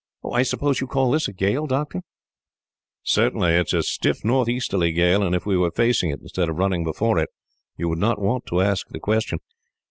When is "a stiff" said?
3.75-4.25